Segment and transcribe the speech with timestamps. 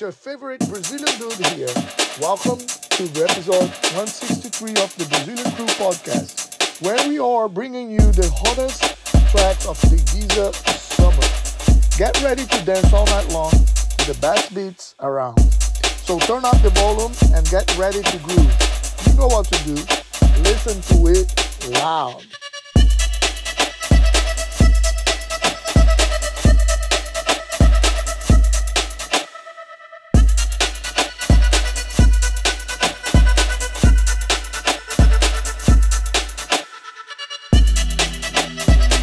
[0.00, 1.68] It's your favorite Brazilian dude here.
[2.22, 8.32] Welcome to episode 163 of the Brazilian Crew podcast, where we are bringing you the
[8.34, 8.80] hottest
[9.30, 10.54] tracks of the Ibiza
[10.96, 11.98] summer.
[11.98, 15.38] Get ready to dance all night long to the best beats around.
[16.08, 18.56] So turn up the volume and get ready to groove.
[19.06, 19.74] You know what to do.
[20.40, 22.24] Listen to it loud.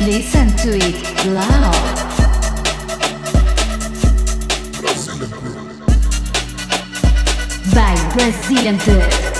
[0.07, 1.73] Listen to it loud.
[7.75, 9.36] By Brazilian Dude.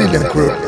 [0.00, 0.59] Brazilian crew.